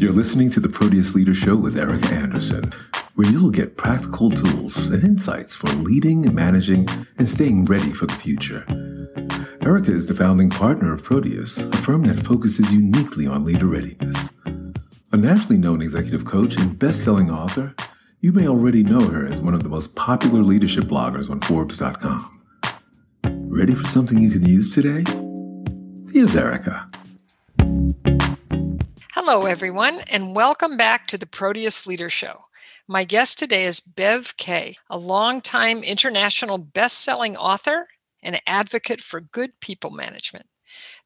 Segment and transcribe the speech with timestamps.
[0.00, 2.72] You're listening to the Proteus Leader Show with Erika Andersen,
[3.16, 6.88] where you'll get practical tools and insights for leading, managing,
[7.18, 8.64] and staying ready for the future.
[9.60, 14.30] Erika is the founding partner of Proteus, a firm that focuses uniquely on leader readiness.
[15.12, 17.74] A nationally known executive coach and best selling author,
[18.22, 22.40] you may already know her as one of the most popular leadership bloggers on Forbes.com.
[23.22, 25.04] Ready for something you can use today?
[26.10, 26.90] Here's Erika.
[29.30, 32.46] Hello, everyone, and welcome back to the Proteus Leader Show.
[32.88, 37.86] My guest today is Bev Kaye, a longtime international best-selling author
[38.24, 40.46] and advocate for good people management.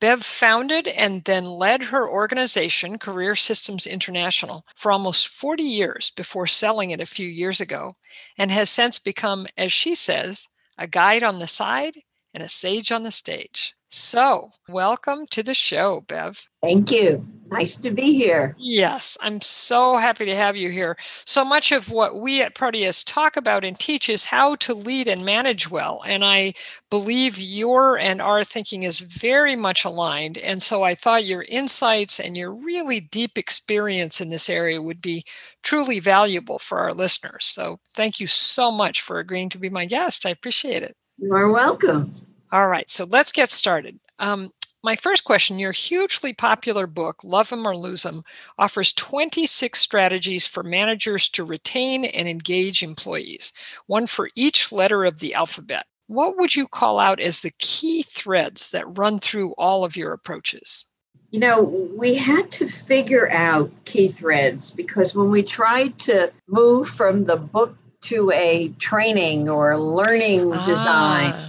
[0.00, 6.48] Bev founded and then led her organization, Career Systems International, for almost 40 years before
[6.48, 7.92] selling it a few years ago,
[8.36, 11.94] and has since become, as she says, a guide on the side
[12.34, 13.74] and a sage on the stage.
[13.90, 16.46] So, welcome to the show, Bev.
[16.62, 17.26] Thank you.
[17.50, 18.54] Nice to be here.
[18.58, 20.98] Yes, I'm so happy to have you here.
[21.24, 25.08] So much of what we at Proteus talk about and teach is how to lead
[25.08, 26.02] and manage well.
[26.06, 26.52] And I
[26.90, 30.36] believe your and our thinking is very much aligned.
[30.36, 35.00] And so I thought your insights and your really deep experience in this area would
[35.00, 35.24] be
[35.62, 37.46] truly valuable for our listeners.
[37.46, 40.26] So thank you so much for agreeing to be my guest.
[40.26, 40.94] I appreciate it.
[41.16, 42.27] You're welcome.
[42.50, 44.00] All right, so let's get started.
[44.18, 44.50] Um,
[44.82, 48.22] my first question Your hugely popular book, Love 'em or Lose 'em,
[48.58, 53.52] offers 26 strategies for managers to retain and engage employees,
[53.86, 55.86] one for each letter of the alphabet.
[56.06, 60.12] What would you call out as the key threads that run through all of your
[60.12, 60.86] approaches?
[61.30, 66.88] You know, we had to figure out key threads because when we tried to move
[66.88, 70.66] from the book to a training or learning ah.
[70.66, 71.47] design,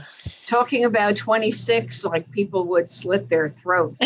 [0.50, 4.00] talking about 26 like people would slit their throats.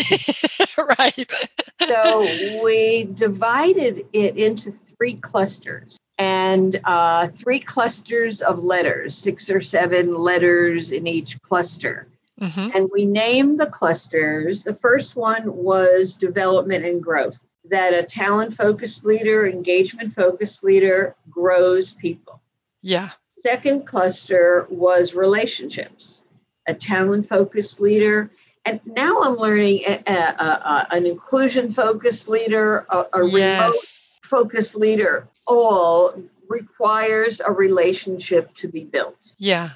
[0.99, 1.33] right.
[1.79, 2.21] so
[2.63, 10.15] we divided it into three clusters and uh, three clusters of letters, six or seven
[10.15, 12.07] letters in each cluster.
[12.41, 12.75] Mm-hmm.
[12.75, 14.63] And we named the clusters.
[14.63, 21.15] The first one was development and growth, that a talent focused leader, engagement focused leader
[21.29, 22.41] grows people.
[22.81, 23.11] Yeah.
[23.37, 26.22] Second cluster was relationships
[26.67, 28.31] a talent focused leader.
[28.65, 33.33] And now I'm learning a, a, a, an inclusion focused leader, a, yes.
[33.33, 33.75] remote
[34.23, 36.13] focused leader, all
[36.47, 39.33] requires a relationship to be built.
[39.37, 39.69] Yeah.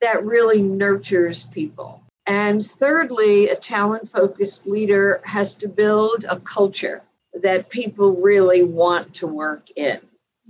[0.00, 2.02] That really nurtures people.
[2.26, 7.02] And thirdly, a talent focused leader has to build a culture
[7.42, 10.00] that people really want to work in.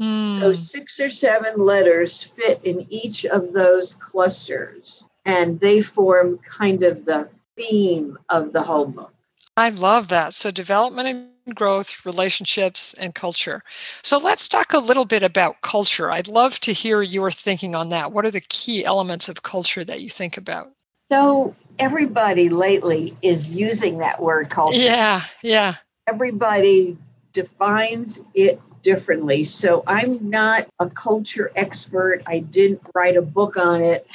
[0.00, 0.40] Mm.
[0.40, 6.82] So, six or seven letters fit in each of those clusters and they form kind
[6.82, 9.12] of the theme of the whole book.
[9.56, 10.34] I love that.
[10.34, 13.62] So, development and growth, relationships, and culture.
[14.02, 16.10] So, let's talk a little bit about culture.
[16.10, 18.12] I'd love to hear your thinking on that.
[18.12, 20.72] What are the key elements of culture that you think about?
[21.08, 24.78] So, everybody lately is using that word culture.
[24.78, 25.76] Yeah, yeah.
[26.06, 26.96] Everybody
[27.32, 29.42] defines it differently.
[29.44, 32.22] So, I'm not a culture expert.
[32.26, 34.06] I didn't write a book on it,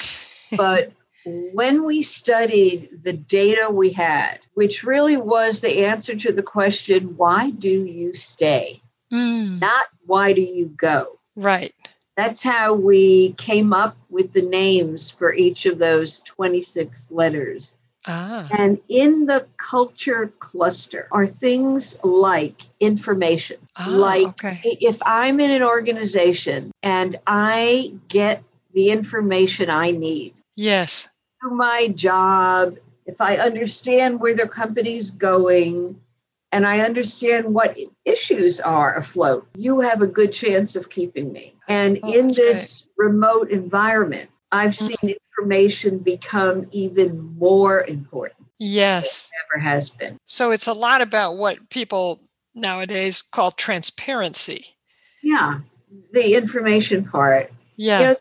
[0.56, 0.92] but
[1.26, 7.16] when we studied the data we had, which really was the answer to the question,
[7.18, 8.82] why do you stay?
[9.12, 9.60] Mm.
[9.60, 11.20] Not why do you go?
[11.36, 11.74] Right.
[12.18, 17.76] That's how we came up with the names for each of those 26 letters.
[18.08, 18.48] Ah.
[18.58, 23.58] And in the culture cluster are things like information.
[23.78, 24.78] Ah, like okay.
[24.82, 28.44] if I'm in an organization and I get
[28.74, 30.34] the information I need.
[30.56, 31.08] Yes
[31.42, 36.00] do my job, if I understand where the company's going,
[36.52, 41.56] and I understand what issues are afloat, you have a good chance of keeping me.
[41.68, 43.08] And oh, in this great.
[43.08, 44.88] remote environment, I've mm.
[44.88, 48.48] seen information become even more important.
[48.60, 49.32] Yes.
[49.50, 50.18] never has been.
[50.26, 52.22] So it's a lot about what people
[52.54, 54.76] nowadays call transparency.
[55.24, 55.62] Yeah,
[56.12, 57.52] the information part.
[57.78, 58.00] Yeah.
[58.00, 58.16] You know,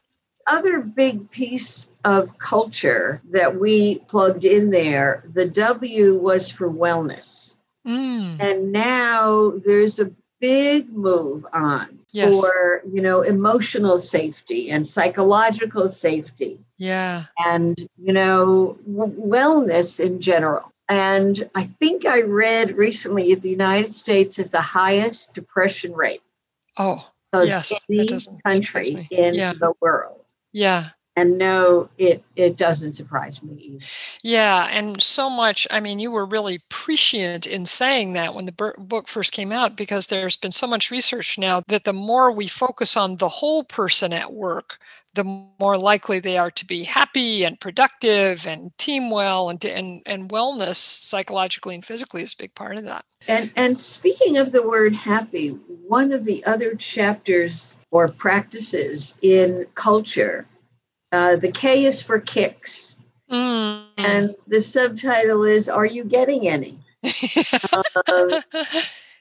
[0.51, 7.57] other big piece of culture that we plugged in there, the W was for wellness.
[7.87, 8.41] Mm.
[8.41, 10.11] And now there's a
[10.41, 12.41] big move on yes.
[12.41, 16.59] for, you know, emotional safety and psychological safety.
[16.79, 17.25] Yeah.
[17.39, 20.73] And, you know, w- wellness in general.
[20.89, 26.23] And I think I read recently the United States has the highest depression rate.
[26.79, 27.73] Oh, yes.
[27.89, 28.09] Any
[28.45, 29.53] country in yeah.
[29.53, 30.25] the world.
[30.53, 30.91] Yeah.
[31.17, 33.87] And no, it it doesn't surprise me either.
[34.23, 35.67] Yeah, and so much.
[35.71, 39.77] I mean, you were really prescient in saying that when the book first came out,
[39.77, 43.65] because there's been so much research now that the more we focus on the whole
[43.65, 44.79] person at work,
[45.15, 50.03] the more likely they are to be happy and productive and team well and, and,
[50.07, 53.05] and wellness psychologically and physically is a big part of that.
[53.27, 59.67] And, and speaking of the word happy, one of the other chapters or practices in
[59.75, 60.47] culture,
[61.13, 63.01] uh, the K is for kicks.
[63.31, 63.85] Mm.
[63.99, 66.79] And the subtitle is Are You Getting Any?
[68.07, 68.43] uh,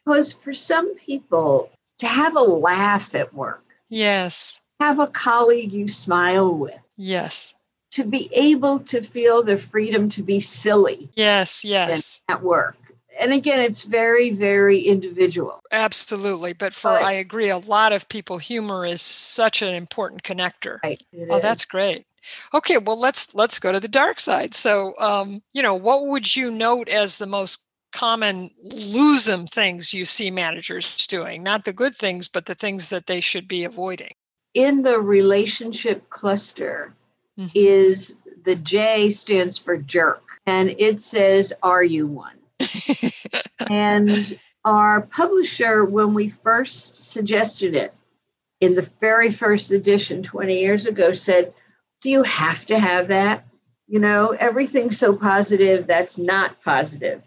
[0.05, 3.63] because for some people, to have a laugh at work.
[3.89, 6.79] Yes have a colleague you smile with.
[6.97, 7.55] Yes.
[7.91, 11.09] To be able to feel the freedom to be silly.
[11.15, 12.21] Yes, yes.
[12.29, 12.77] At work.
[13.19, 15.59] And again, it's very, very individual.
[15.71, 16.53] Absolutely.
[16.53, 20.77] But for, but, I agree, a lot of people, humor is such an important connector.
[20.83, 21.41] Right, oh, is.
[21.41, 22.05] that's great.
[22.53, 24.53] Okay, well let's let's go to the dark side.
[24.53, 29.93] So, um, you know, what would you note as the most common lose them things
[29.93, 31.41] you see managers doing?
[31.41, 34.11] Not the good things, but the things that they should be avoiding
[34.53, 36.93] in the relationship cluster
[37.37, 37.49] mm-hmm.
[37.55, 42.37] is the J stands for jerk, and it says, Are you one?
[43.69, 47.93] and our publisher, when we first suggested it
[48.59, 51.53] in the very first edition 20 years ago, said,
[52.01, 53.45] Do you have to have that?
[53.87, 57.23] You know, everything's so positive, that's not positive.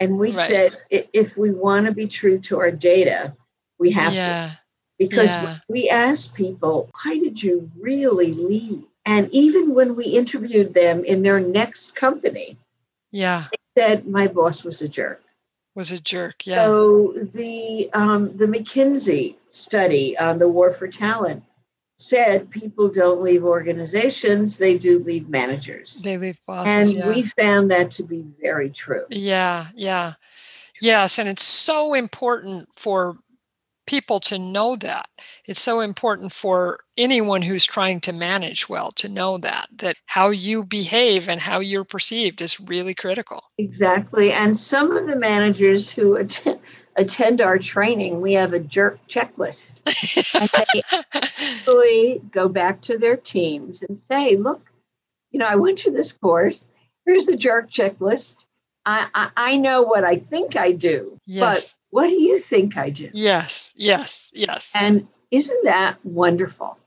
[0.00, 0.34] And we right.
[0.34, 3.34] said, if we want to be true to our data,
[3.78, 4.46] we have yeah.
[4.46, 4.58] to
[4.98, 5.58] because yeah.
[5.68, 8.82] we asked people, why did you really leave?
[9.06, 12.58] And even when we interviewed them in their next company,
[13.10, 15.22] yeah, they said my boss was a jerk.
[15.74, 16.64] Was a jerk, yeah.
[16.64, 21.42] So the um, the McKinsey study on the war for talent
[21.96, 26.02] said people don't leave organizations; they do leave managers.
[26.02, 27.08] They leave bosses, and yeah.
[27.08, 29.06] we found that to be very true.
[29.08, 30.14] Yeah, yeah,
[30.82, 33.16] yes, and it's so important for
[33.88, 35.08] people to know that.
[35.46, 40.28] It's so important for anyone who's trying to manage well to know that that how
[40.28, 43.44] you behave and how you're perceived is really critical.
[43.56, 44.30] Exactly.
[44.30, 46.60] And some of the managers who attend,
[46.96, 49.80] attend our training, we have a jerk checklist.
[50.34, 50.82] and they
[51.14, 54.70] actually go back to their teams and say, look,
[55.30, 56.68] you know, I went to this course.
[57.06, 58.44] Here's the jerk checklist.
[58.84, 61.77] I, I, I know what I think I do, yes.
[61.90, 63.10] What do you think I do?
[63.12, 64.72] Yes, yes, yes.
[64.80, 66.78] And isn't that wonderful?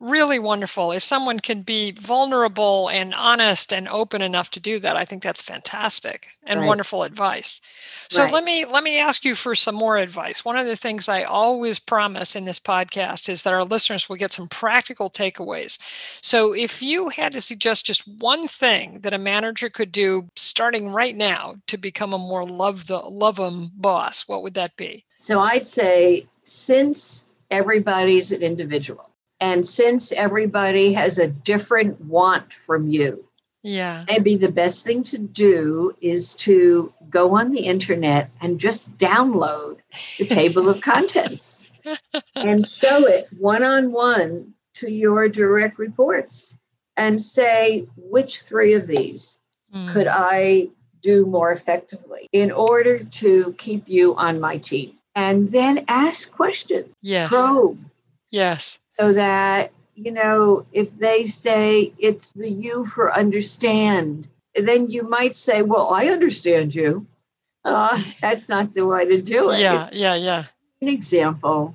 [0.00, 0.92] Really wonderful.
[0.92, 5.22] If someone can be vulnerable and honest and open enough to do that, I think
[5.22, 6.66] that's fantastic and right.
[6.66, 7.60] wonderful advice.
[8.08, 8.32] So right.
[8.32, 10.44] let me let me ask you for some more advice.
[10.44, 14.16] One of the things I always promise in this podcast is that our listeners will
[14.16, 15.78] get some practical takeaways.
[16.24, 20.92] So if you had to suggest just one thing that a manager could do starting
[20.92, 25.04] right now to become a more love the love them boss, what would that be?
[25.18, 29.07] So I'd say since everybody's an individual
[29.40, 33.28] and since everybody has a different want from you,
[33.62, 34.04] yeah.
[34.08, 39.78] Maybe the best thing to do is to go on the internet and just download
[40.18, 41.72] the table of contents
[42.34, 46.56] and show it one on one to your direct reports
[46.96, 49.38] and say, which three of these
[49.74, 49.92] mm.
[49.92, 50.68] could I
[51.02, 54.96] do more effectively in order to keep you on my team?
[55.14, 56.94] And then ask questions.
[57.02, 57.28] Yes.
[57.28, 57.76] Probe.
[58.30, 65.02] Yes so that you know if they say it's the you for understand then you
[65.08, 67.06] might say well i understand you
[67.64, 70.44] uh, that's not the way to do it yeah yeah yeah
[70.80, 71.74] an example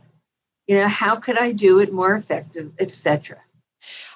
[0.68, 3.38] you know how could i do it more effective etc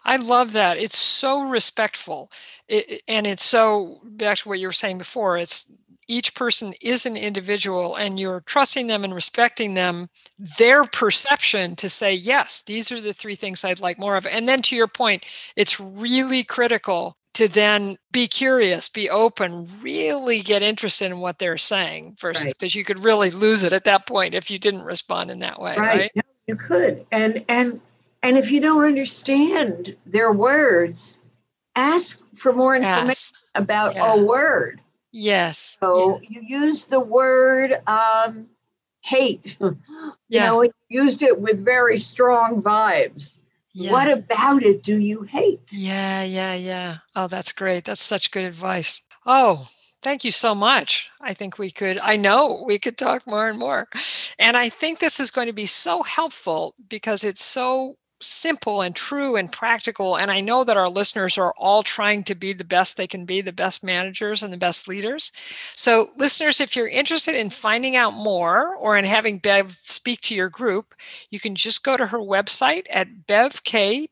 [0.05, 0.77] I love that.
[0.77, 2.31] It's so respectful.
[2.69, 5.69] It, and it's so, back to what you were saying before, it's
[6.07, 10.09] each person is an individual and you're trusting them and respecting them
[10.57, 14.47] their perception to say yes these are the three things i'd like more of and
[14.47, 20.63] then to your point it's really critical to then be curious be open really get
[20.63, 22.75] interested in what they're saying versus because right.
[22.75, 25.75] you could really lose it at that point if you didn't respond in that way
[25.77, 26.11] right, right?
[26.15, 27.79] No, you could and and
[28.23, 31.19] and if you don't understand their words
[31.75, 33.45] ask for more information ask.
[33.55, 34.15] about yeah.
[34.15, 34.81] a word
[35.19, 35.77] Yes.
[35.79, 36.29] So yeah.
[36.29, 38.45] you use the word um,
[39.01, 39.57] hate.
[39.61, 39.75] you
[40.29, 40.45] yeah.
[40.45, 43.39] know, you used it with very strong vibes.
[43.73, 43.93] Yeah.
[43.93, 45.71] What about it do you hate?
[45.71, 46.97] Yeah, yeah, yeah.
[47.15, 47.85] Oh, that's great.
[47.85, 49.01] That's such good advice.
[49.25, 49.65] Oh,
[50.03, 51.09] thank you so much.
[51.19, 53.87] I think we could, I know we could talk more and more.
[54.37, 58.95] And I think this is going to be so helpful because it's so simple and
[58.95, 60.15] true and practical.
[60.17, 63.25] And I know that our listeners are all trying to be the best they can
[63.25, 65.31] be, the best managers and the best leaders.
[65.73, 70.35] So, listeners, if you're interested in finding out more or in having Bev speak to
[70.35, 70.95] your group,
[71.29, 74.09] you can just go to her website at bevkaye.com.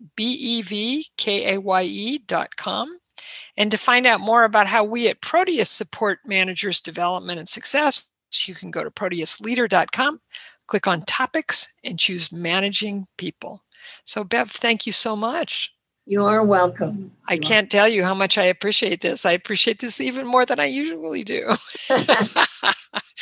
[3.57, 8.09] And to find out more about how we at Proteus support managers' development and success,
[8.45, 10.19] you can go to proteusleader.com,
[10.67, 13.64] click on topics, and choose managing people.
[14.03, 15.71] So, Bev, thank you so much.
[16.07, 17.11] You are welcome.
[17.27, 19.25] I can't tell you how much I appreciate this.
[19.25, 21.49] I appreciate this even more than I usually do.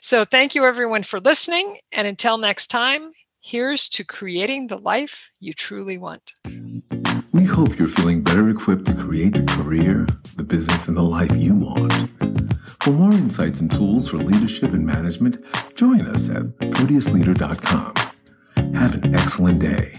[0.00, 1.78] so, thank you everyone for listening.
[1.90, 6.34] And until next time, here's to creating the life you truly want.
[7.32, 10.06] We hope you're feeling better equipped to create the career,
[10.36, 11.92] the business, and the life you want.
[12.80, 15.44] For more insights and tools for leadership and management,
[15.74, 17.94] join us at proteusleader.com.
[18.74, 19.98] Have an excellent day,